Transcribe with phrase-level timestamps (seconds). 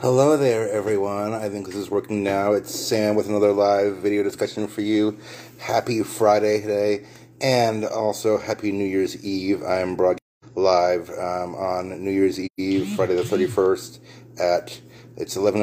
[0.00, 1.34] Hello there, everyone.
[1.34, 2.52] I think this is working now.
[2.52, 5.16] It's Sam with another live video discussion for you.
[5.60, 7.06] Happy Friday today,
[7.40, 9.62] and also Happy New Year's Eve.
[9.62, 14.00] I am broadcasting live um, on New Year's Eve, Friday the 31st,
[14.40, 14.80] at
[15.16, 15.62] it's 11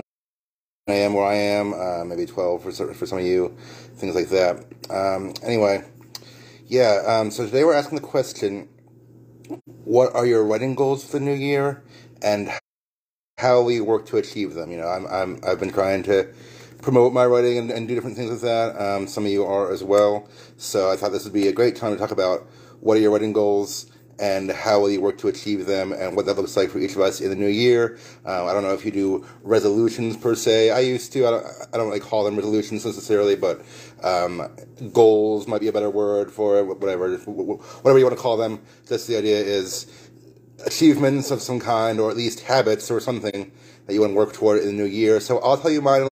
[0.87, 1.13] a.m.
[1.13, 3.57] where I am, uh, maybe 12 for, for some of you,
[3.95, 4.63] things like that.
[4.89, 5.83] Um, anyway,
[6.67, 8.69] yeah, um, so today we're asking the question
[9.83, 11.83] what are your writing goals for the new year,
[12.21, 12.49] and
[13.41, 14.71] how we work to achieve them.
[14.71, 16.27] You know, I'm, I'm I've been trying to
[16.83, 18.79] promote my writing and, and do different things with that.
[18.79, 20.29] Um, some of you are as well.
[20.57, 22.47] So I thought this would be a great time to talk about
[22.81, 26.27] what are your writing goals and how will you work to achieve them and what
[26.27, 27.97] that looks like for each of us in the new year.
[28.25, 30.69] Um, I don't know if you do resolutions per se.
[30.69, 31.25] I used to.
[31.25, 33.63] I don't, I don't really call them resolutions necessarily, but
[34.03, 34.47] um,
[34.93, 36.65] goals might be a better word for it.
[36.65, 38.61] Whatever, whatever you want to call them.
[38.87, 40.00] Just the idea is
[40.65, 43.51] achievements of some kind, or at least habits or something
[43.85, 45.19] that you want to work toward in the new year.
[45.19, 46.07] So I'll tell you mine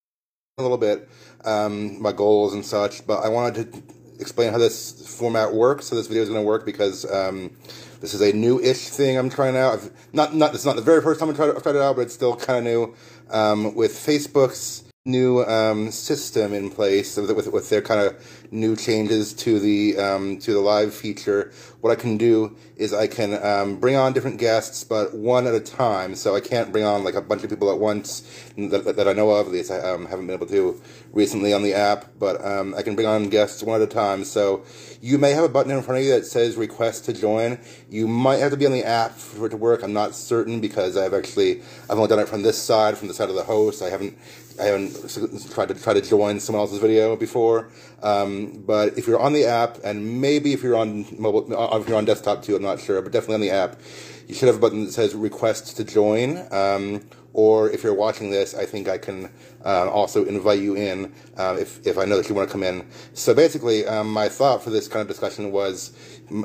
[0.57, 1.09] a little bit,
[1.45, 3.05] um, my goals and such.
[3.07, 3.83] But I wanted to
[4.19, 5.87] explain how this format works.
[5.87, 7.55] So this video is going to work because um,
[8.01, 9.73] this is a new-ish thing I'm trying out.
[9.73, 12.03] I've, not not it's not the very first time I tried, tried it out, but
[12.03, 12.95] it's still kind of new.
[13.29, 19.33] Um, with Facebook's new um, system in place with, with, their kind of new changes
[19.33, 21.51] to the um, to the live feature.
[21.81, 25.53] What I can do is I can um, bring on different guests, but one at
[25.53, 26.15] a time.
[26.15, 28.21] So I can't bring on like a bunch of people at once
[28.57, 29.47] that, that, that I know of.
[29.47, 32.81] At least I um, haven't been able to recently on the app, but um, I
[32.81, 34.23] can bring on guests one at a time.
[34.23, 34.63] So
[35.01, 37.59] you may have a button in front of you that says request to join.
[37.89, 39.83] You might have to be on the app for it to work.
[39.83, 43.13] I'm not certain because I've actually I've only done it from this side, from the
[43.13, 43.81] side of the host.
[43.81, 44.17] I haven't
[44.59, 47.69] I haven't tried to try to join someone else's video before.
[48.01, 51.87] Um, but if you're on the app, and maybe if you're on mobile, uh, if
[51.87, 53.79] you're on desktop too, I'm not sure, but definitely on the app,
[54.27, 56.45] you should have a button that says request to join.
[56.51, 57.01] Um,
[57.33, 59.31] or if you're watching this, I think I can
[59.63, 62.63] uh, also invite you in uh, if, if I know that you want to come
[62.63, 62.87] in.
[63.13, 65.93] So basically, um, my thought for this kind of discussion was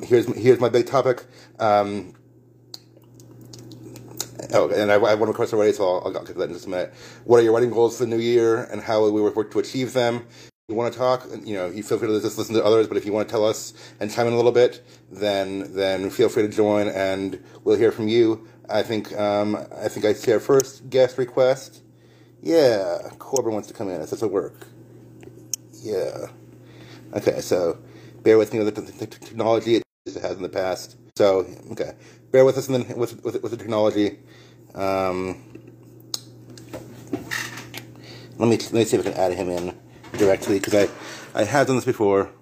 [0.03, 1.25] here's here's my big topic.
[1.59, 2.15] Um,
[4.53, 6.53] Oh, and I, I have one question already, so I'll, I'll get to that in
[6.53, 6.93] just a minute.
[7.25, 9.59] What are your writing goals for the new year, and how will we work to
[9.59, 10.27] achieve them?
[10.69, 12.97] You want to talk, you know, you feel free to just listen to others, but
[12.97, 16.31] if you want to tell us and chime in a little bit, then then feel
[16.31, 18.49] free to join, and we'll hear from you.
[18.69, 21.83] I think um, I think I see our first guest request.
[22.43, 24.00] Yeah, Corbin wants to come in.
[24.00, 24.66] This a work?
[25.83, 26.28] Yeah.
[27.12, 27.78] Okay, so
[28.22, 30.97] bear with me with the technology it has in the past.
[31.16, 31.93] So okay,
[32.34, 34.19] bear with us in the, with, with with the technology.
[34.75, 35.41] Um,
[38.39, 39.72] let me let me see if I can add him in
[40.19, 40.89] directly because I
[41.33, 42.33] I have done this before,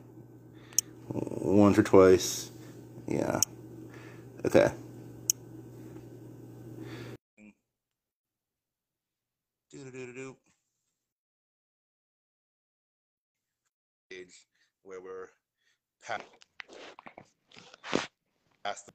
[1.11, 2.51] once or twice.
[3.07, 3.43] Yeah.
[4.47, 4.73] Okay.
[14.85, 15.29] Where we're
[18.65, 18.93] past, the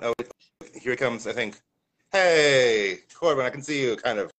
[0.00, 0.14] Oh,
[0.80, 1.60] here he comes, I think.
[2.12, 4.30] Hey, Corbin, I can see you kind of.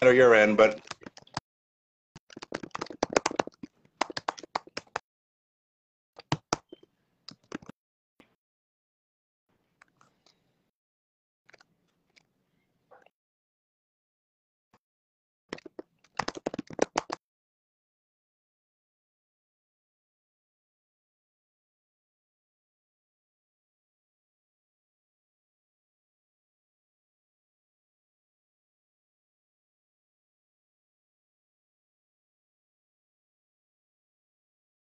[0.00, 0.80] I know you're in, but.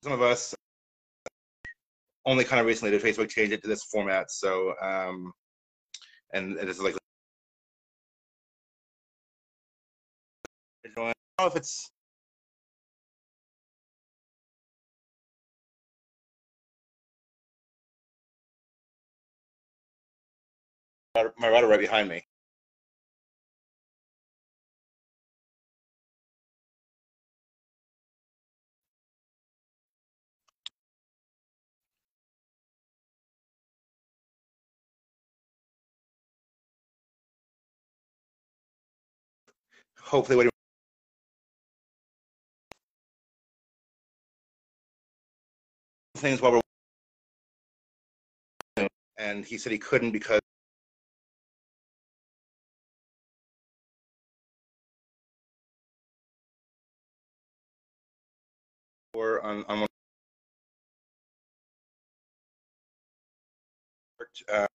[0.03, 0.55] Some of us
[2.25, 5.33] only kind of recently did Facebook change it to this format, so um,
[6.33, 6.95] and it is like
[10.85, 11.91] I don't know if it's
[21.39, 22.28] my router right behind me.
[40.09, 40.51] Hopefully, what he
[46.21, 46.61] things while we're
[49.19, 50.41] and he said he couldn't because
[59.15, 59.87] or on, on
[64.53, 64.67] uh,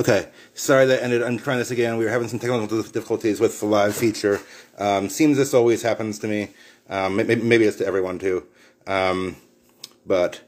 [0.00, 1.22] Okay, sorry that ended.
[1.22, 1.98] I'm trying this again.
[1.98, 4.40] We were having some technical difficulties with the live feature.
[4.78, 6.48] Um, seems this always happens to me.
[6.88, 8.46] Um, maybe, maybe, it's to everyone too.
[8.86, 9.36] Um,
[10.06, 10.40] but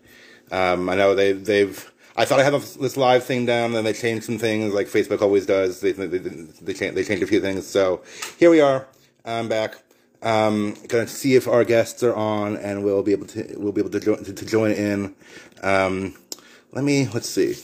[0.51, 1.93] um, I know they they've.
[2.17, 5.21] I thought I had this live thing down, then they changed some things, like Facebook
[5.21, 5.83] always does.
[5.83, 7.67] They they they, they changed a few things.
[7.67, 8.03] So
[8.39, 8.89] here we are.
[9.27, 9.75] I'm back.
[10.23, 13.83] Um, gonna see if our guests are on, and we'll be able to we'll be
[13.83, 15.15] able to join to, to join in.
[15.63, 16.17] Um,
[16.73, 17.57] let me let's see.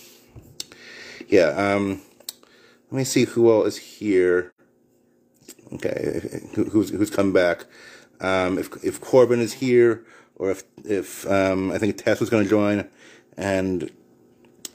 [1.29, 1.49] Yeah.
[1.49, 2.01] Um,
[2.91, 4.53] let me see who all is here.
[5.75, 7.67] Okay, who's who's come back?
[8.21, 12.45] Um, if if Corbin is here, or if if um, I think Tess was going
[12.45, 12.89] to join,
[13.37, 13.91] and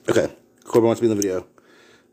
[0.07, 0.31] okay,
[0.63, 1.47] Corbin wants to be in the video,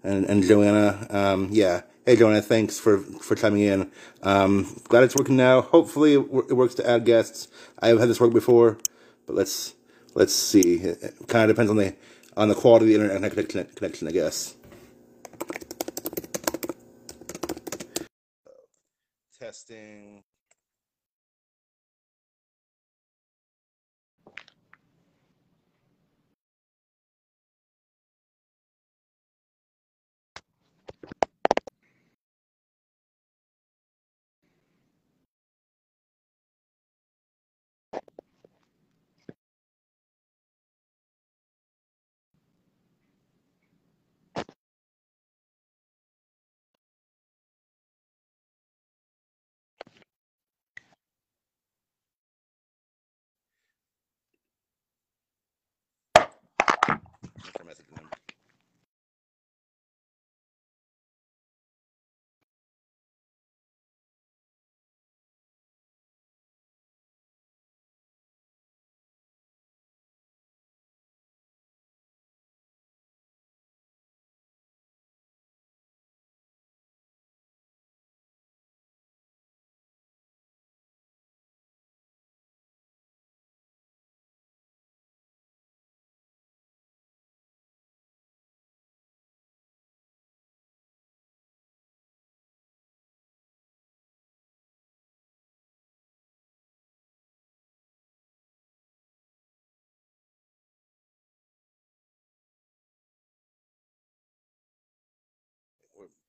[0.03, 1.83] and and Joanna, um, yeah.
[2.07, 3.91] Hey Joanna, thanks for for chiming in.
[4.23, 5.61] Um, glad it's working now.
[5.61, 7.49] Hopefully it, works to add guests.
[7.81, 8.79] I have had this work before,
[9.27, 9.75] but let's
[10.15, 10.77] let's see.
[10.77, 11.95] It, it kind of depends on the
[12.41, 14.55] on the quality of the internet connection, I guess.
[19.39, 20.23] Testing.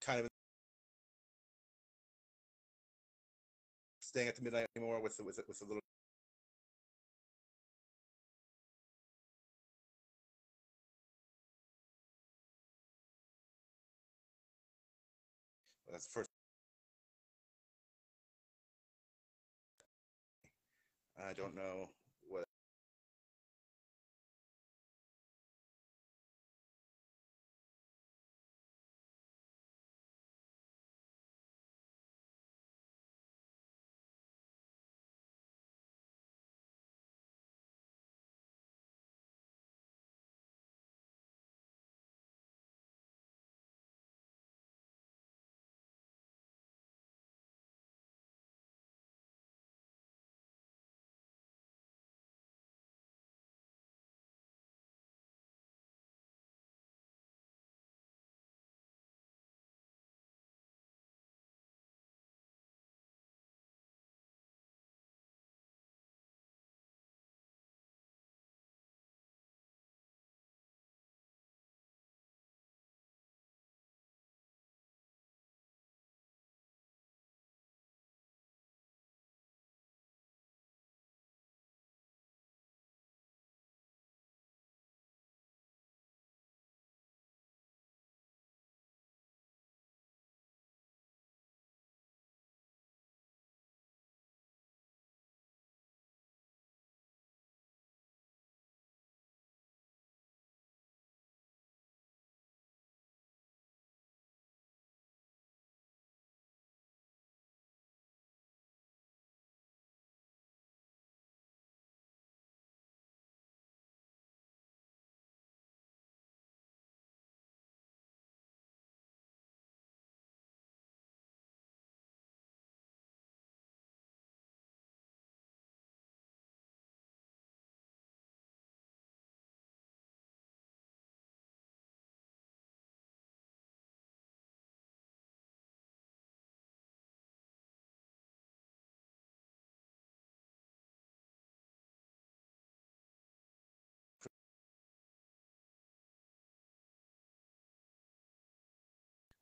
[0.01, 0.27] Kind of
[3.99, 5.81] staying at the midnight anymore with with with a little.
[15.91, 16.29] That's the first.
[21.17, 21.89] I don't know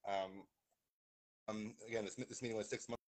[0.09, 0.43] Um,
[1.47, 3.08] um, again, this, this meeting was six months.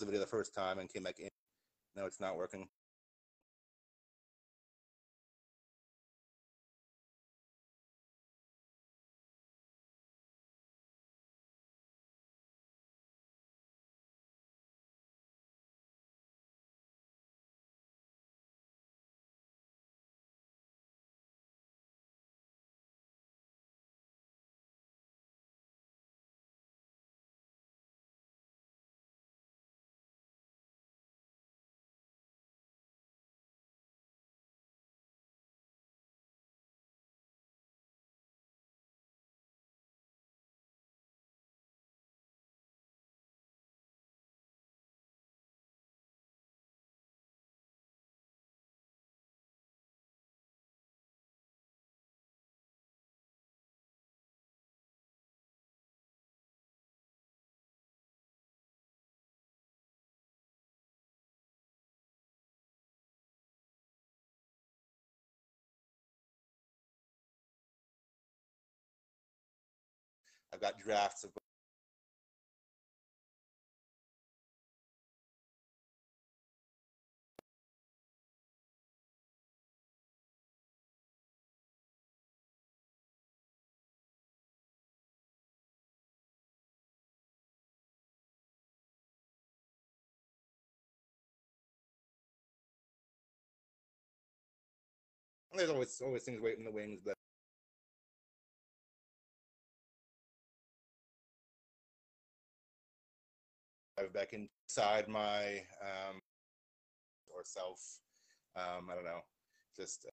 [0.00, 1.28] The video the first time and came back in.
[1.96, 2.68] No, it's not working.
[70.52, 71.30] I've got drafts of
[95.58, 97.14] there's always always things waiting in the wings, but
[103.98, 106.20] dive back inside my um,
[107.34, 108.00] or self.
[108.56, 109.20] Um, I don't know,
[109.76, 110.04] just.
[110.06, 110.10] Uh,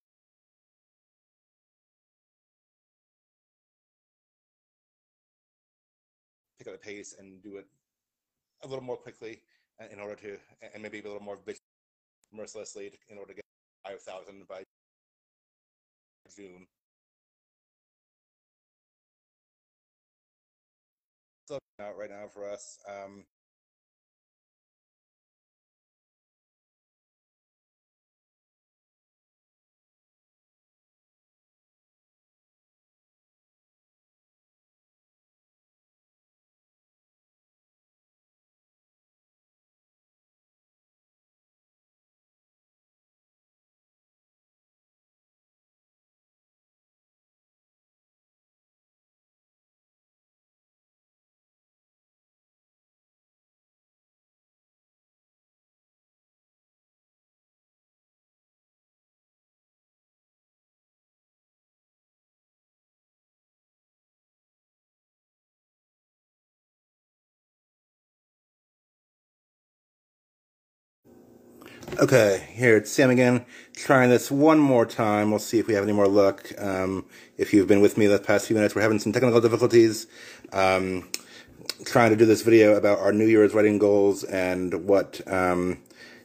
[6.58, 7.66] pick up the pace and do it
[8.64, 9.42] a little more quickly
[9.82, 10.38] uh, in order to,
[10.74, 11.38] and maybe a little more
[12.34, 13.46] mercilessly in order to get
[13.86, 14.64] 5,000 by
[16.36, 16.66] June.
[21.48, 22.80] So out right now for us.
[22.90, 23.26] Um,
[71.98, 75.30] Okay, here it's Sam again, trying this one more time.
[75.30, 76.52] We'll see if we have any more luck.
[76.58, 77.06] Um,
[77.38, 80.06] if you've been with me the past few minutes, we're having some technical difficulties.
[80.52, 81.08] Um,
[81.86, 85.80] trying to do this video about our New Year's writing goals and what, um,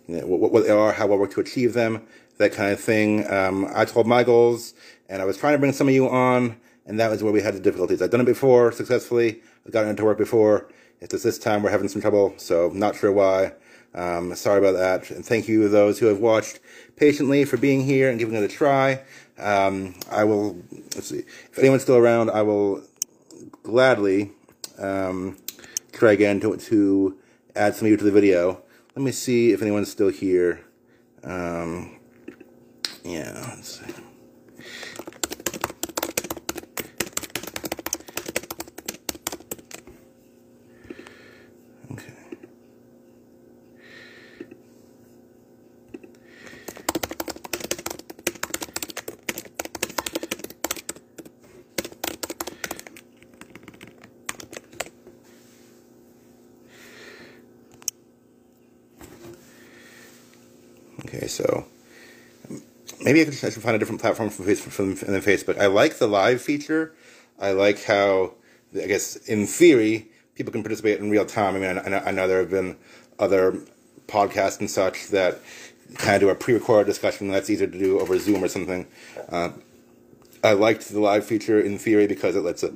[0.08, 2.04] you know, what, what, they are, how I work to achieve them,
[2.38, 3.30] that kind of thing.
[3.30, 4.74] Um, I told my goals,
[5.08, 7.42] and I was trying to bring some of you on, and that was where we
[7.42, 8.02] had the difficulties.
[8.02, 9.40] I've done it before successfully.
[9.64, 10.68] I've gotten it work before.
[11.00, 13.52] It's just this time we're having some trouble, so not sure why.
[13.94, 15.10] Um, sorry about that.
[15.10, 16.60] And thank you to those who have watched
[16.96, 19.02] patiently for being here and giving it a try.
[19.38, 20.56] Um, I will,
[20.94, 21.20] let's see,
[21.50, 22.82] if anyone's still around, I will
[23.62, 24.32] gladly
[24.78, 25.38] um,
[25.92, 27.18] try again to, to
[27.56, 28.62] add some of you to the video.
[28.94, 30.60] Let me see if anyone's still here.
[31.24, 31.98] Um,
[33.04, 33.56] yeah,
[61.40, 61.66] so
[63.02, 65.58] maybe I, should find a different platform from, from, from than Facebook.
[65.58, 66.94] I like the live feature.
[67.38, 68.34] I like how,
[68.74, 71.56] I guess, in theory, people can participate in real time.
[71.56, 72.76] I mean, I, I know there have been
[73.18, 73.58] other
[74.06, 75.38] podcasts and such that
[75.96, 78.86] kind of do a pre-recorded discussion that's easier to do over Zoom or something.
[79.28, 79.50] Uh,
[80.42, 82.72] I liked the live feature in theory because it lets it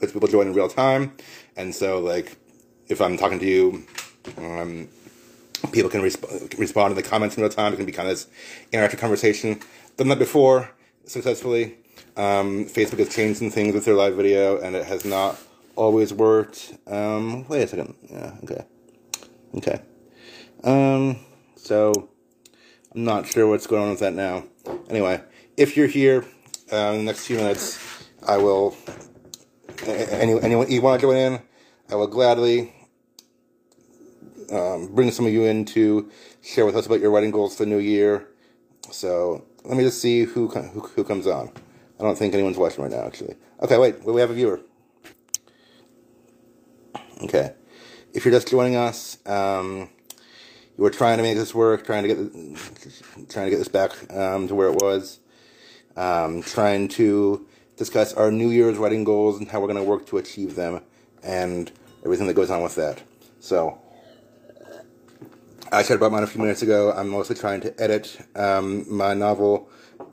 [0.00, 1.12] lets people join in real time,
[1.56, 2.36] and so like
[2.88, 3.84] if I'm talking to you,
[4.36, 4.88] um,
[5.72, 7.72] people can resp- respond in the comments in real time.
[7.72, 8.26] It can be kind of this
[8.72, 9.60] interactive conversation.
[9.96, 10.70] Done that before
[11.04, 11.76] successfully.
[12.16, 15.38] Um, Facebook has changed some things with their live video, and it has not
[15.76, 16.74] always worked.
[16.86, 17.94] Um, wait a second.
[18.10, 18.36] Yeah.
[18.44, 18.64] Okay.
[19.56, 19.80] Okay.
[20.64, 21.18] Um,
[21.56, 22.08] so
[22.94, 24.44] I'm not sure what's going on with that now.
[24.88, 25.22] Anyway,
[25.56, 26.24] if you're here
[26.72, 27.78] uh, in the next few minutes,
[28.26, 28.76] I will.
[29.86, 31.40] Any, anyone you want to join in,
[31.90, 32.74] I will gladly
[34.50, 36.10] um, bring some of you in to
[36.42, 38.28] share with us about your writing goals for the new year.
[38.90, 41.50] So let me just see who who, who comes on.
[41.98, 43.36] I don't think anyone's watching right now, actually.
[43.62, 44.60] Okay, wait, we have a viewer.
[47.22, 47.52] Okay,
[48.14, 49.90] if you're just joining us, um,
[50.78, 53.92] you were trying to make this work, trying to get trying to get this back
[54.12, 55.20] um, to where it was,
[55.96, 57.46] um, trying to
[57.76, 60.80] discuss our New Year's writing goals and how we're going to work to achieve them,
[61.22, 61.70] and
[62.02, 63.02] everything that goes on with that.
[63.40, 63.78] So
[65.72, 66.92] I said about mine a few minutes ago.
[66.92, 69.70] I'm mostly trying to edit um, my novel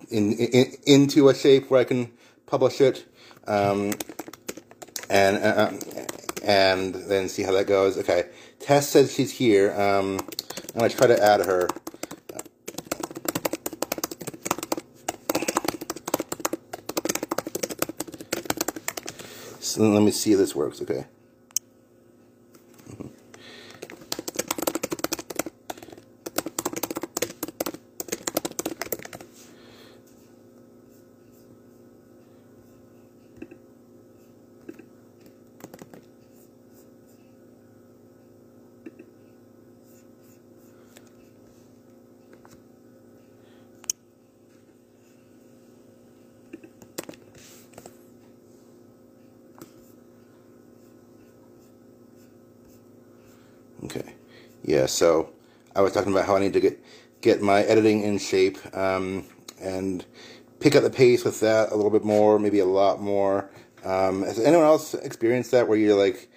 [0.09, 2.11] in, in, into a shape where I can
[2.45, 3.05] publish it,
[3.47, 3.91] um,
[5.09, 5.71] and uh,
[6.43, 7.97] and then see how that goes.
[7.97, 9.73] Okay, Tess says she's here.
[9.73, 10.19] Um,
[10.75, 11.67] I'm gonna try to add her.
[19.59, 20.81] So let me see if this works.
[20.83, 21.05] Okay.
[54.87, 55.33] So
[55.75, 56.83] I was talking about how I need to get
[57.21, 59.25] get my editing in shape um,
[59.61, 60.05] and
[60.59, 63.49] pick up the pace with that a little bit more, maybe a lot more.
[63.83, 66.29] Um, has anyone else experienced that where you're like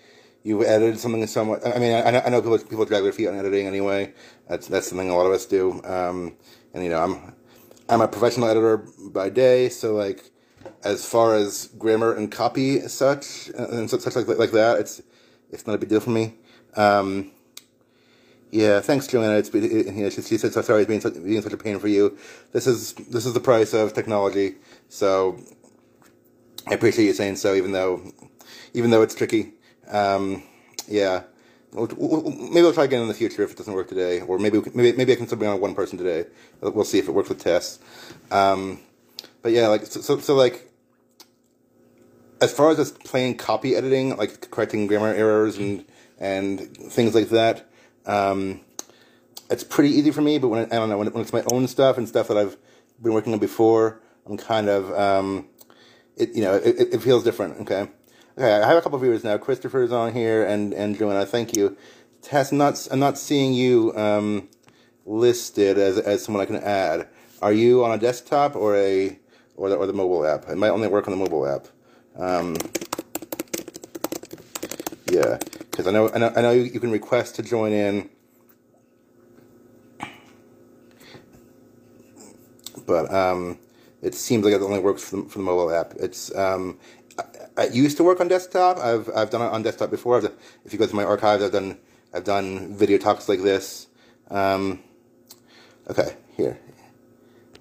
[0.42, 1.66] you edited something somewhat?
[1.66, 4.12] I mean, I, I know people people drag their feet on editing anyway.
[4.48, 5.82] That's that's something a lot of us do.
[5.84, 6.36] Um,
[6.74, 7.34] and you know, I'm
[7.88, 8.78] I'm a professional editor
[9.10, 10.30] by day, so like
[10.84, 15.02] as far as grammar and copy such and such like like that, it's
[15.50, 16.34] it's not a big deal for me.
[16.76, 17.32] Um,
[18.50, 19.38] yeah, thanks, Joanna.
[19.38, 21.88] It's know, she, she said so sorry it's being such, being such a pain for
[21.88, 22.16] you.
[22.52, 24.56] This is this is the price of technology.
[24.88, 25.38] So
[26.66, 28.02] I appreciate you saying so, even though
[28.74, 29.52] even though it's tricky.
[29.88, 30.42] Um,
[30.88, 31.22] yeah,
[31.72, 34.96] maybe we'll try again in the future if it doesn't work today, or maybe maybe
[34.96, 36.28] maybe I can still bring on one person today.
[36.60, 37.78] We'll see if it works with Tess.
[38.30, 38.80] Um,
[39.42, 40.70] but yeah, like so, so, so like
[42.40, 45.84] as far as just plain copy editing, like correcting grammar errors and
[46.18, 47.69] and things like that,
[48.06, 48.60] um,
[49.50, 50.38] it's pretty easy for me.
[50.38, 52.56] But when I don't know when, when, it's my own stuff and stuff that I've
[53.02, 55.48] been working on before, I'm kind of um,
[56.16, 57.60] it you know it, it feels different.
[57.60, 57.88] Okay,
[58.38, 58.52] okay.
[58.52, 59.36] I have a couple viewers now.
[59.38, 61.26] Christopher's on here and and Joanna.
[61.26, 61.76] Thank you.
[62.22, 64.48] Tess, not I'm not seeing you um,
[65.06, 67.08] listed as as someone I can add.
[67.42, 69.18] Are you on a desktop or a
[69.56, 70.48] or the, or the mobile app?
[70.48, 71.66] It might only work on the mobile app.
[72.16, 72.56] Um,
[75.10, 75.38] yeah,
[75.70, 78.10] because I know, I know I know you can request to join in,
[82.86, 83.58] but um,
[84.02, 85.94] it seems like it only works for the, for the mobile app.
[85.98, 86.78] It's um,
[87.18, 87.24] I,
[87.56, 88.78] I, used to work on desktop.
[88.78, 90.18] I've I've done it on desktop before.
[90.64, 91.78] If you go to my archives, I've done
[92.12, 93.86] I've done video talks like this
[94.30, 94.80] Um,
[95.88, 96.58] okay, here.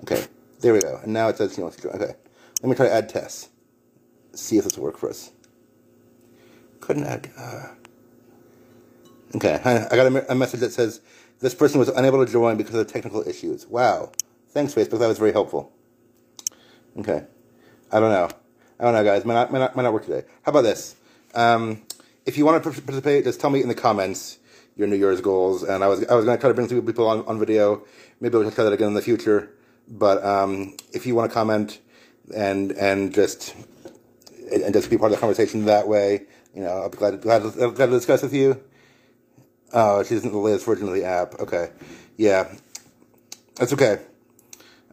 [0.01, 0.25] Okay,
[0.61, 0.99] there we go.
[1.03, 2.15] And now it says you know Okay,
[2.61, 3.49] let me try to add Tess.
[4.33, 5.31] See if this will work for us.
[6.79, 7.29] Couldn't add.
[7.37, 7.67] Uh,
[9.35, 11.01] okay, I got a, a message that says
[11.39, 13.67] this person was unable to join because of technical issues.
[13.67, 14.11] Wow.
[14.49, 14.99] Thanks, Facebook.
[14.99, 15.71] That was very helpful.
[16.97, 17.25] Okay.
[17.91, 18.29] I don't know.
[18.79, 19.25] I don't know, guys.
[19.25, 20.25] Might not, might not, might not work today.
[20.43, 20.95] How about this?
[21.35, 21.83] Um,
[22.25, 24.39] if you want to participate, just tell me in the comments
[24.75, 25.63] your New Year's goals.
[25.63, 27.85] And I was I was going to try to bring some people on, on video.
[28.19, 29.51] Maybe we'll try that again in the future.
[29.87, 31.79] But um, if you want to comment
[32.35, 33.55] and and just
[34.51, 36.23] and just be part of the conversation that way,
[36.55, 38.61] you know, I'll be glad glad, glad to discuss with you.
[39.71, 41.39] Oh, she isn't the latest version of the app.
[41.39, 41.69] Okay,
[42.17, 42.53] yeah,
[43.55, 43.99] that's okay.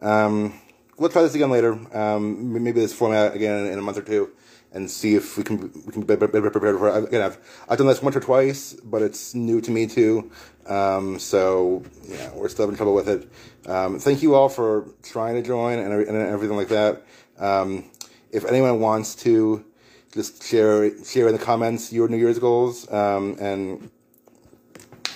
[0.01, 0.59] Um,
[0.97, 1.73] we'll try this again later.
[1.95, 4.31] Um, maybe this format again in a month or two,
[4.71, 7.05] and see if we can we can be better prepared for it.
[7.05, 7.37] Again, I've
[7.67, 10.31] I've done this once or twice, but it's new to me too.
[10.67, 13.29] Um, so yeah, we're still having trouble with it.
[13.67, 17.03] Um, thank you all for trying to join and, and everything like that.
[17.39, 17.89] Um,
[18.31, 19.65] if anyone wants to
[20.13, 23.89] just share share in the comments your New Year's goals um, and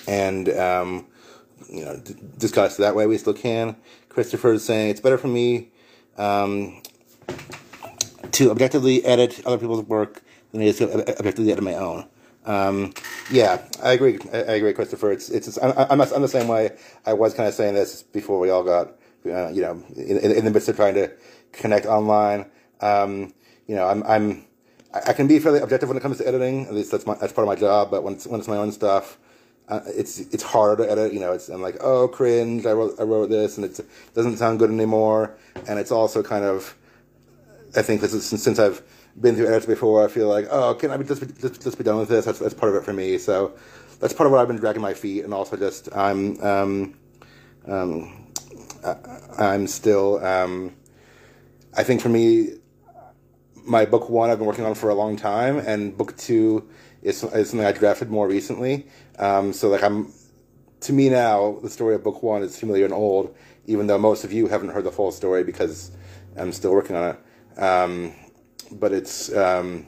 [0.06, 1.06] and um,
[1.68, 3.76] you know d- discuss that way, we still can.
[4.08, 5.70] Christopher is saying it's better for me
[6.18, 6.82] um,
[8.32, 12.06] to objectively edit other people's work than it is to objectively edit my own.
[12.44, 12.92] Um,
[13.30, 14.18] yeah, I agree.
[14.32, 15.12] I, I, agree, Christopher.
[15.12, 15.48] It's it's.
[15.48, 16.76] it's I'm, I'm, I'm, the same way.
[17.06, 18.94] I was kind of saying this before we all got,
[19.26, 21.12] uh, you know, in, in, the midst of trying to
[21.52, 22.50] connect online.
[22.80, 23.32] Um,
[23.68, 24.44] you know, I'm I'm
[24.92, 26.66] I can be fairly objective when it comes to editing.
[26.66, 27.90] At least that's my that's part of my job.
[27.90, 29.18] But when it's when it's my own stuff,
[29.68, 31.12] uh, it's it's harder to edit.
[31.12, 32.66] You know, it's I'm like, oh, cringe.
[32.66, 33.80] I wrote I wrote this, and it
[34.14, 35.36] doesn't sound good anymore.
[35.68, 36.76] And it's also kind of,
[37.76, 38.82] I think this is since, since I've
[39.20, 40.04] been through edits before.
[40.04, 42.24] I feel like, oh, can I be, just, be, just, just be done with this?
[42.24, 43.18] That's, that's part of it for me.
[43.18, 43.54] So
[44.02, 46.94] that's part of what I've been dragging my feet, and also just I'm um,
[47.66, 48.26] um,
[49.38, 50.74] I, am still um,
[51.76, 52.54] I think for me,
[53.64, 56.68] my book one I've been working on for a long time, and book two
[57.02, 58.86] is something I drafted more recently.
[59.18, 60.12] Um, so like I'm
[60.82, 63.34] to me now, the story of book one is familiar and old,
[63.66, 65.92] even though most of you haven't heard the full story because
[66.36, 67.60] I'm still working on it.
[67.60, 68.14] Um,
[68.72, 69.86] but it's um,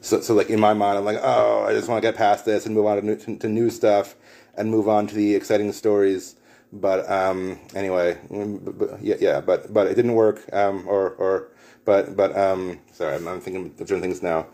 [0.00, 2.44] so so like in my mind, I'm like, oh, I just want to get past
[2.44, 4.14] this and move on to new, to, to new stuff
[4.56, 6.36] and move on to the exciting stories.
[6.72, 10.42] But um, anyway, mm, but, yeah, yeah, but but it didn't work.
[10.52, 11.48] Um, or or
[11.84, 14.46] but but um, sorry, I'm, I'm thinking of different things now.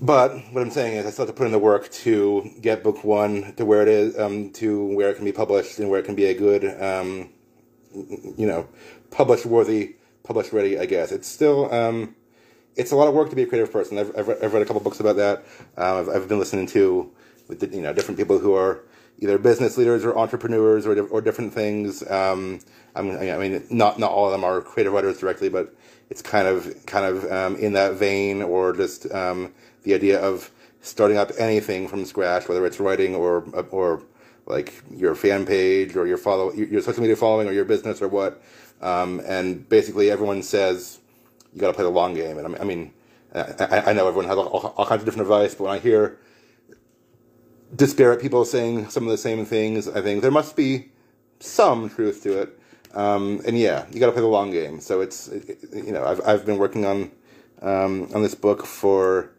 [0.00, 2.82] But what I'm saying is, I still have to put in the work to get
[2.82, 6.00] book one to where it is, um, to where it can be published and where
[6.00, 7.30] it can be a good, um,
[7.92, 8.68] you know,
[9.10, 11.12] published worthy published ready, I guess.
[11.12, 12.16] It's still, um,
[12.76, 13.98] it's a lot of work to be a creative person.
[13.98, 15.44] I've, I've, I've read a couple books about that.
[15.78, 17.12] Uh, I've, I've been listening to,
[17.46, 18.80] with you know, different people who are
[19.18, 22.08] either business leaders or entrepreneurs or, or different things.
[22.10, 22.58] Um,
[22.96, 25.76] I mean, I mean, not, not all of them are creative writers directly, but
[26.10, 29.52] it's kind of, kind of, um, in that vein or just, um,
[29.84, 34.02] the idea of starting up anything from scratch, whether it's writing or, or
[34.46, 38.08] like your fan page or your follow, your social media following or your business or
[38.08, 38.42] what.
[38.82, 41.00] Um, and basically, everyone says
[41.54, 42.38] you got to play the long game.
[42.38, 42.92] And I mean,
[43.34, 46.18] I, I know everyone has all, all, kinds of different advice, but when I hear
[47.74, 50.90] disparate people saying some of the same things, I think there must be
[51.40, 52.58] some truth to it.
[52.94, 54.80] Um, and yeah, you got to play the long game.
[54.80, 57.10] So it's it, you know I've I've been working on
[57.62, 59.30] um, on this book for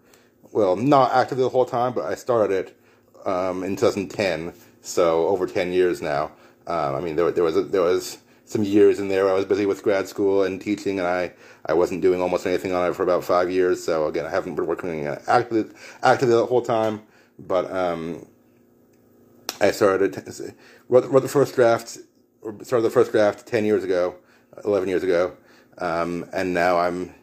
[0.55, 2.79] well not actively the whole time, but I started it
[3.27, 6.31] um, in 2010, so over 10 years now.
[6.67, 9.29] Um, I mean there there was a, there was some years in there.
[9.29, 11.33] I was busy with grad school and teaching, and I,
[11.65, 13.83] I wasn't doing almost anything on it for about five years.
[13.83, 15.65] So again, I haven't been working actively
[16.01, 17.01] actively the whole time.
[17.37, 18.25] But um,
[19.59, 20.23] I started
[20.87, 21.97] wrote, wrote the first draft,
[22.61, 24.15] started the first draft ten years ago,
[24.63, 25.35] eleven years ago,
[25.79, 27.13] um, and now I'm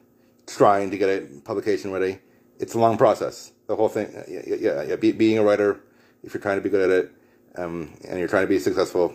[0.47, 2.19] trying to get it publication ready.
[2.63, 3.51] It's a long process.
[3.67, 4.97] The whole thing, yeah, yeah, yeah.
[4.97, 5.81] Be, being a writer,
[6.23, 7.13] if you're trying to be good at it,
[7.57, 9.13] um, and you're trying to be successful,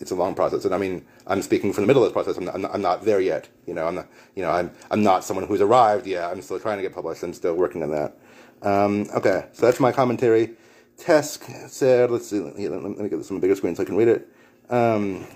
[0.00, 0.64] it's a long process.
[0.64, 2.36] And I mean, I'm speaking from the middle of this process.
[2.36, 3.48] I'm not, I'm not, I'm not there yet.
[3.64, 6.24] You know, I'm not, you know, I'm, I'm not someone who's arrived yet.
[6.24, 7.22] I'm still trying to get published.
[7.22, 8.18] I'm still working on that.
[8.62, 10.50] Um, okay, so that's my commentary.
[10.98, 13.96] Tess said, let's see, let me, get this on the bigger screen so I can
[13.96, 14.28] read it.
[14.68, 15.26] Um,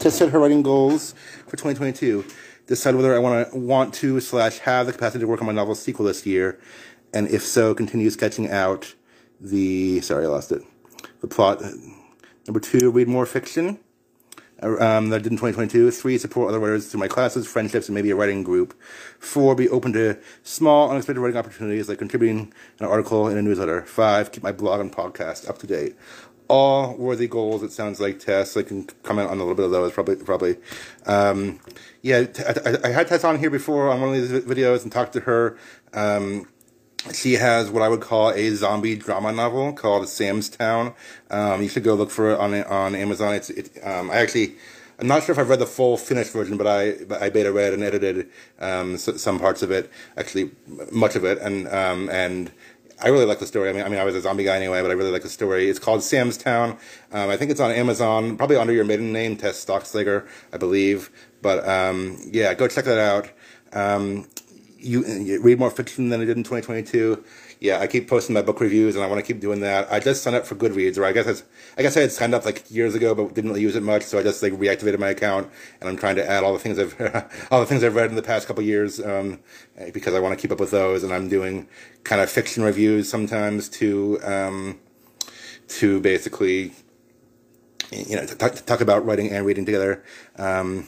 [0.00, 1.14] Tess said her writing goals
[1.46, 2.24] for 2022.
[2.66, 5.52] Decide whether I want to want to slash have the capacity to work on my
[5.52, 6.58] novel sequel this year,
[7.12, 8.94] and if so, continue sketching out
[9.40, 10.62] the sorry I lost it.
[11.20, 11.62] The plot
[12.46, 13.80] Number two, read more fiction.
[14.62, 15.90] um, that I did in 2022.
[15.90, 18.72] Three, support other writers through my classes, friendships, and maybe a writing group.
[19.18, 23.82] Four, be open to small, unexpected writing opportunities like contributing an article in a newsletter.
[23.82, 25.96] Five, keep my blog and podcast up to date.
[26.48, 28.56] All worthy goals, it sounds like, Tess.
[28.56, 30.16] I can comment on a little bit of those, probably.
[30.16, 30.56] probably.
[31.04, 31.60] Um,
[32.02, 32.26] yeah,
[32.64, 35.20] I, I, had Tess on here before on one of these videos and talked to
[35.20, 35.58] her.
[35.92, 36.46] Um,
[37.12, 40.94] she has what I would call a zombie drama novel called Sam's Town.
[41.30, 43.34] Um, you should go look for it on on Amazon.
[43.34, 44.56] It's it, um, I actually
[44.98, 47.52] I'm not sure if I've read the full finished version, but I but I beta
[47.52, 50.50] read and edited um, some parts of it, actually
[50.90, 52.50] much of it, and um, and
[53.02, 53.68] I really like the story.
[53.68, 55.28] I mean, I mean, I was a zombie guy anyway, but I really like the
[55.28, 55.68] story.
[55.68, 56.78] It's called Sam's Town.
[57.12, 61.10] Um, I think it's on Amazon, probably under your maiden name, Tess Stockslager, I believe.
[61.42, 63.30] But um, yeah, go check that out.
[63.72, 64.26] Um,
[64.78, 67.22] you, you, read more fiction than I did in 2022.
[67.58, 69.90] Yeah, I keep posting my book reviews, and I want to keep doing that.
[69.90, 71.42] I just signed up for Goodreads, or I guess
[71.78, 74.02] I guess I had signed up like years ago, but didn't really use it much.
[74.02, 76.78] So I just like reactivated my account, and I'm trying to add all the things
[76.78, 76.94] I've
[77.50, 79.40] all the things I've read in the past couple years um,
[79.92, 81.02] because I want to keep up with those.
[81.02, 81.66] And I'm doing
[82.04, 84.78] kind of fiction reviews sometimes to um,
[85.68, 86.72] to basically
[87.90, 90.04] you know talk, talk about writing and reading together.
[90.36, 90.86] Um,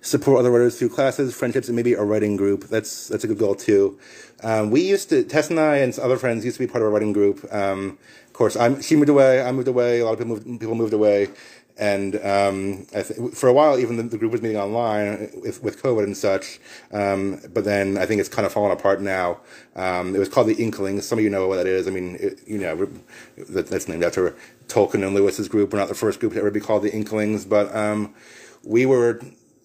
[0.00, 2.64] support other writers through classes, friendships, and maybe a writing group.
[2.64, 3.98] That's that's a good goal too.
[4.42, 6.88] Um, we used to Tess and I and other friends used to be part of
[6.88, 7.46] a writing group.
[7.52, 10.00] Um, of course, I'm she moved away, I moved away.
[10.00, 11.28] A lot of people moved, people moved away,
[11.76, 15.82] and um, th- for a while, even the, the, group was meeting online with, with
[15.82, 16.60] COVID and such.
[16.92, 19.40] Um, but then I think it's kind of fallen apart now.
[19.74, 21.06] Um, it was called the Inklings.
[21.06, 21.88] Some of you know what that is.
[21.88, 22.88] I mean, it, you know,
[23.36, 24.36] that, that's named after
[24.68, 25.72] Tolkien and Lewis's group.
[25.72, 28.14] We're not the first group to ever be called the Inklings, but um,
[28.62, 29.20] we were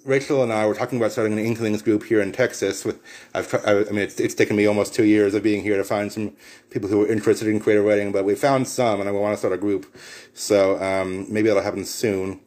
[0.09, 2.83] Rachel and I were talking about starting an Inklings group here in Texas.
[2.83, 2.99] With,
[3.35, 6.11] I've, I, mean, it's, it's taken me almost two years of being here to find
[6.11, 6.35] some
[6.71, 9.37] people who are interested in creative writing, but we found some, and I want to
[9.37, 9.85] start a group.
[10.33, 12.41] So um, maybe that'll happen soon.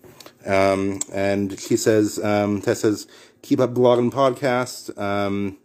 [0.44, 3.06] Um, and she says, um, Tess says,
[3.42, 4.98] keep up blog and podcast.
[5.00, 5.58] Um,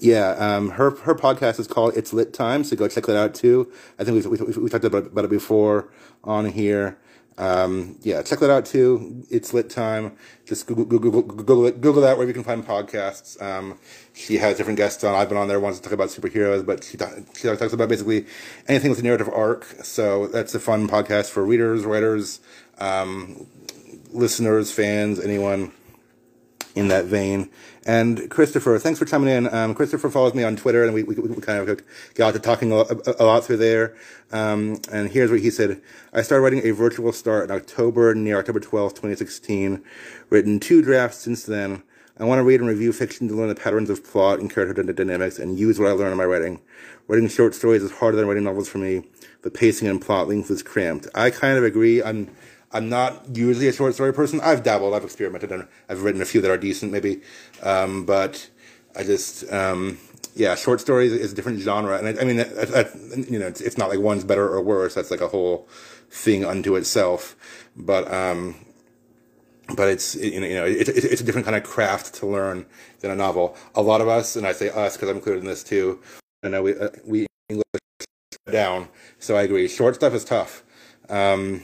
[0.00, 3.34] yeah, um, her her podcast is called It's Lit Time, so go check that out
[3.34, 3.72] too.
[3.98, 5.88] I think we've, we've, we've talked about, about it before
[6.24, 6.98] on here.
[7.36, 9.24] Um, yeah, check that out too.
[9.30, 10.16] It's lit time.
[10.44, 13.40] Just Google, Google, Google, Google that where you can find podcasts.
[13.42, 13.78] Um,
[14.12, 15.14] she has different guests on.
[15.14, 16.96] I've been on there once to talk about superheroes, but she,
[17.36, 18.26] she talks about basically
[18.68, 19.64] anything with a narrative arc.
[19.82, 22.40] So that's a fun podcast for readers, writers,
[22.78, 23.46] um,
[24.12, 25.72] listeners, fans, anyone
[26.74, 27.50] in that vein.
[27.86, 29.54] And Christopher, thanks for chiming in.
[29.54, 31.80] Um, Christopher follows me on Twitter, and we, we, we kind of
[32.14, 32.84] got to talking a,
[33.18, 33.94] a, lot through there.
[34.32, 35.80] Um, and here's what he said.
[36.12, 39.84] I started writing a virtual start in October, near October 12th, 2016.
[40.30, 41.82] Written two drafts since then.
[42.16, 44.82] I want to read and review fiction to learn the patterns of plot and character
[44.84, 46.60] dynamics and use what I learn in my writing.
[47.08, 49.02] Writing short stories is harder than writing novels for me.
[49.42, 51.08] The pacing and plot length is cramped.
[51.14, 52.02] I kind of agree.
[52.02, 52.30] I'm
[52.74, 54.40] I'm not usually a short story person.
[54.40, 57.22] I've dabbled, I've experimented, and I've written a few that are decent, maybe.
[57.62, 58.50] Um, but
[58.96, 59.98] I just, um,
[60.34, 62.38] yeah, short stories is a different genre, and I, I mean,
[63.30, 64.94] you know, it's, it's, not like one's better or worse.
[64.94, 65.68] That's like a whole
[66.10, 67.36] thing unto itself.
[67.76, 68.56] But um,
[69.76, 72.26] but it's you know, you know it, it, it's a different kind of craft to
[72.26, 72.66] learn
[73.00, 73.56] than a novel.
[73.76, 76.00] A lot of us, and I say us because I'm included in this too.
[76.42, 77.64] I know we uh, we English
[78.50, 78.88] down,
[79.20, 79.68] so I agree.
[79.68, 80.64] Short stuff is tough.
[81.08, 81.62] Um,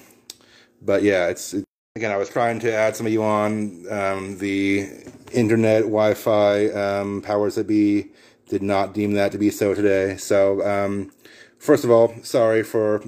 [0.83, 1.65] but yeah, it's it,
[1.97, 2.11] again.
[2.11, 4.89] I was trying to add some of you on um, the
[5.33, 8.09] internet Wi-Fi um, powers that be
[8.49, 10.17] did not deem that to be so today.
[10.17, 11.13] So um,
[11.59, 13.03] first of all, sorry for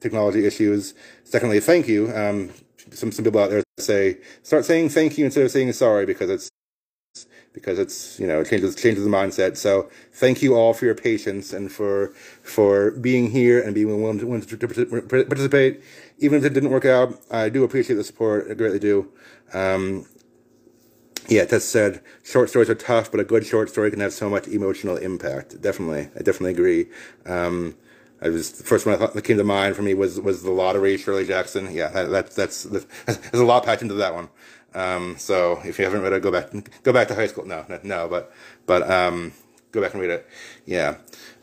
[0.00, 0.94] technology issues.
[1.24, 2.10] Secondly, thank you.
[2.14, 2.50] Um,
[2.92, 6.30] some some people out there say start saying thank you instead of saying sorry because
[6.30, 6.50] it's
[7.52, 9.56] because it's you know changes changes the mindset.
[9.56, 12.08] So thank you all for your patience and for
[12.42, 15.82] for being here and being willing to, willing to participate,
[16.20, 17.20] even if it didn't work out.
[17.30, 18.46] I do appreciate the support.
[18.50, 19.10] I greatly do.
[19.52, 20.06] Um,
[21.28, 24.28] yeah, that said, short stories are tough, but a good short story can have so
[24.28, 25.60] much emotional impact.
[25.60, 26.86] Definitely, I definitely agree.
[27.26, 27.76] Um,
[28.22, 30.42] I was the first one I thought that came to mind for me was was
[30.42, 31.72] the lottery, Shirley Jackson.
[31.72, 34.28] Yeah, that, that that's, that's there's a lot packed into that one.
[34.74, 36.50] Um, so if you haven't read it, go back
[36.82, 37.46] go back to high school.
[37.46, 38.32] No, no, no but
[38.66, 39.32] but um,
[39.72, 40.26] go back and read it.
[40.66, 40.96] Yeah.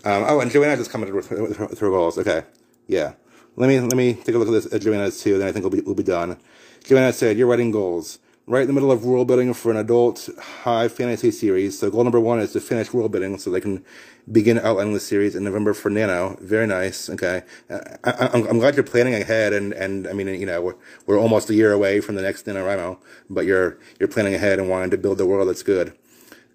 [0.05, 2.17] Um, oh, and Joanna just commented with, with, with her goals.
[2.17, 2.43] Okay.
[2.87, 3.13] Yeah.
[3.57, 5.37] Let me let me take a look at this at Joanna's too.
[5.37, 6.37] Then I think we'll be we'll be done.
[6.85, 10.29] Joanna said, "You're writing goals." right in the middle of world building for an adult
[10.63, 11.77] high fantasy series.
[11.77, 13.83] So goal number one is to finish world building so they can
[14.31, 16.37] begin outlining the series in November for Nano.
[16.39, 17.09] Very nice.
[17.09, 17.43] Okay.
[17.69, 21.49] I, am glad you're planning ahead and, and I mean, you know, we're, we're almost
[21.49, 22.97] a year away from the next NaNoWriMo,
[23.29, 25.93] but you're, you're planning ahead and wanting to build the world that's good.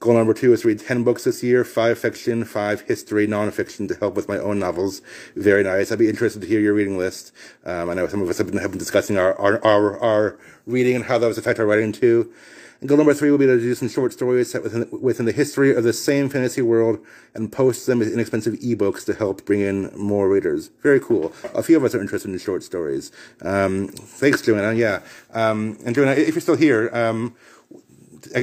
[0.02, 3.86] Goal number two is to read 10 books this year, five fiction, five history, nonfiction
[3.86, 5.00] to help with my own novels.
[5.36, 5.92] Very nice.
[5.92, 7.30] I'd be interested to hear your reading list.
[7.64, 10.38] Um, I know some of us have been, have been discussing our, our, our, our
[10.66, 12.32] reading and how those affect our writing too.
[12.80, 15.30] And goal number three will be to do some short stories set within, within the
[15.30, 16.98] history of the same fantasy world
[17.32, 20.72] and post them as inexpensive ebooks to help bring in more readers.
[20.82, 21.32] Very cool.
[21.54, 23.12] A few of us are interested in short stories.
[23.40, 24.72] Um, thanks, Joanna.
[24.72, 25.02] Yeah.
[25.32, 27.36] Um, and Joanna, if you're still here, um,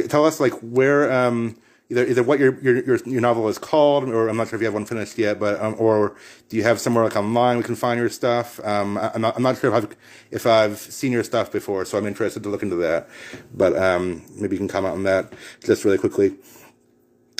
[0.08, 1.58] tell us like where um,
[1.90, 4.62] either either what your, your your your novel is called, or I'm not sure if
[4.62, 6.16] you have one finished yet, but um, or
[6.48, 8.60] do you have somewhere like online we can find your stuff?
[8.64, 9.96] Um, I, am not I'm not sure if I've
[10.32, 13.10] if I've seen your stuff before, so I'm interested to look into that.
[13.54, 16.36] But um, maybe you can comment on that just really quickly.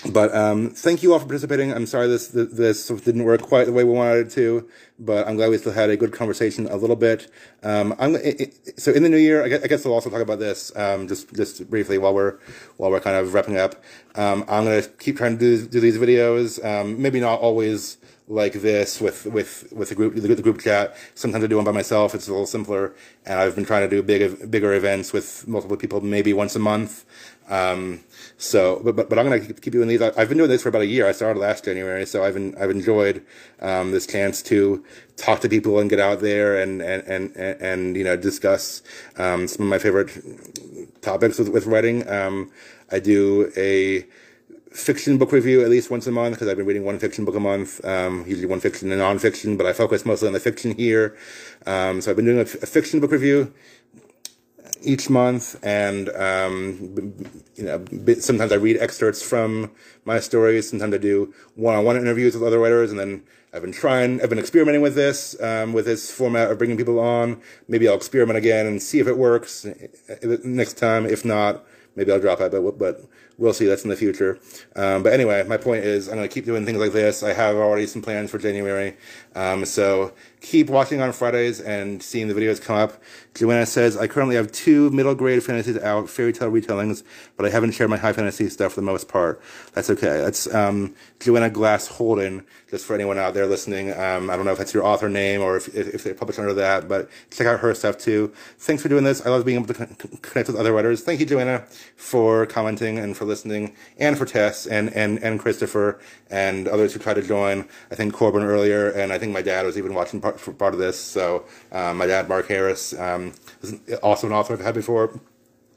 [0.08, 1.74] But um, thank you all for participating.
[1.74, 5.36] I'm sorry this this didn't work quite the way we wanted it to, but I'm
[5.36, 7.30] glad we still had a good conversation a little bit.
[7.64, 10.22] Um, I'm, it, so in the new year, I guess, I guess we'll also talk
[10.22, 12.40] about this um, just just briefly while we're
[12.78, 13.76] while we're kind of wrapping up.
[14.16, 16.64] Um, I'm gonna keep trying to do do these videos.
[16.64, 17.98] Um, maybe not always
[18.30, 20.96] like this with with with the group the, the group chat.
[21.14, 22.16] Sometimes I do one by myself.
[22.16, 22.94] It's a little simpler,
[23.26, 26.60] and I've been trying to do big bigger events with multiple people, maybe once a
[26.60, 27.04] month.
[27.50, 28.02] Um,
[28.42, 30.02] so, but, but, but I'm going to keep doing these.
[30.02, 31.06] I've been doing this for about a year.
[31.06, 33.22] I started last January, so I've been, I've enjoyed,
[33.60, 34.82] um, this chance to
[35.18, 38.82] talk to people and get out there and, and, and, and, you know, discuss,
[39.18, 40.10] um, some of my favorite
[41.02, 42.10] topics with, with writing.
[42.10, 42.50] Um,
[42.90, 44.06] I do a,
[44.72, 47.36] fiction book review at least once a month because I've been reading one fiction book
[47.36, 50.76] a month, um, usually one fiction and nonfiction, but I focus mostly on the fiction
[50.76, 51.18] here.
[51.66, 53.52] Um, so I've been doing a, a fiction book review
[54.82, 57.14] each month, and um,
[57.56, 57.84] you know,
[58.20, 59.72] sometimes I read excerpts from
[60.06, 60.70] my stories.
[60.70, 64.40] Sometimes I do one-on-one interviews with other writers, and then I've been trying, I've been
[64.40, 67.42] experimenting with this, um, with this format of bringing people on.
[67.68, 71.06] Maybe I'll experiment again and see if it works uh, next time.
[71.06, 71.66] If not,
[71.96, 73.02] maybe I'll drop it, but but
[73.38, 73.66] we'll see.
[73.66, 74.40] That's in the future.
[74.76, 77.24] Um, but anyway, my point is, I'm going to keep doing things like this.
[77.24, 78.96] I have already some plans for January,
[79.36, 82.94] um, so keep watching on Fridays and seeing the videos come up.
[83.36, 87.04] Joanna says, I currently have two middle grade fantasies out, fairy tale retellings,
[87.38, 89.42] but I haven't shared my high fantasy stuff for the most part.
[89.74, 90.22] That's okay.
[90.22, 93.92] That's um, Joanna Glass Holden, just for anyone out there listening.
[93.92, 96.40] Um, I don't know if that's your author name or if, if, if they're published
[96.40, 98.34] under that, but check out her stuff too.
[98.58, 99.26] Thanks for doing this.
[99.26, 99.86] I love being able to
[100.22, 101.02] connect with other writers.
[101.02, 106.00] Thank you, Joanna, for commenting and for listening, and for Tess and, and, and Christopher
[106.30, 107.68] and others who tried to join.
[107.92, 110.80] I think Corbin earlier, and I think my dad was even watching part, part of
[110.80, 111.00] this.
[111.00, 115.20] So um, my dad, Mark Harris, um, is also an author I've had before.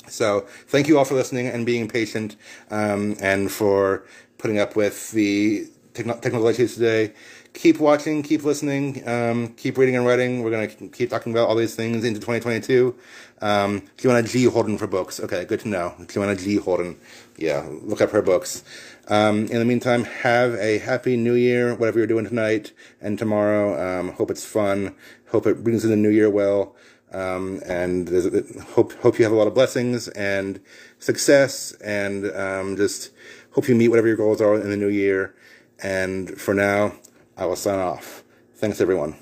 [0.08, 2.36] So thank you all for listening and being patient,
[2.70, 4.04] um, and for
[4.38, 7.12] putting up with the techn- technical issues today.
[7.54, 10.42] Keep watching, keep listening, um, keep reading and writing.
[10.42, 12.94] We're gonna keep talking about all these things into 2022.
[13.42, 14.44] Um, Joanna G.
[14.44, 15.20] Holden for books.
[15.20, 15.94] Okay, good to know.
[16.08, 16.56] Joanna G.
[16.56, 16.96] Holden.
[17.36, 18.64] Yeah, look up her books.
[19.08, 24.00] Um, in the meantime, have a happy new year, whatever you're doing tonight and tomorrow.
[24.00, 24.94] Um, hope it's fun.
[25.30, 26.76] Hope it brings in the new year well.
[27.12, 28.08] Um, and
[28.74, 30.60] hope, hope you have a lot of blessings and
[30.98, 33.10] success and, um, just
[33.50, 35.34] hope you meet whatever your goals are in the new year.
[35.82, 36.94] And for now,
[37.36, 38.24] I will sign off.
[38.54, 39.21] Thanks everyone.